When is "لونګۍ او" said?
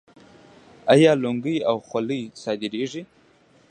1.21-1.75